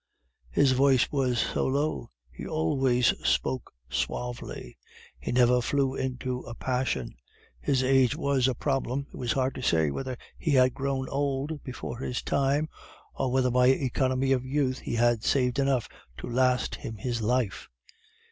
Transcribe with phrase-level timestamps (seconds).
[0.49, 4.75] His voice was so low; he always spoke suavely;
[5.19, 7.13] he never flew into a passion.
[7.59, 11.61] His age was a problem; it was hard to say whether he had grown old
[11.63, 12.67] before his time,
[13.13, 15.87] or whether by economy of youth he had saved enough
[16.17, 17.69] to last him his life.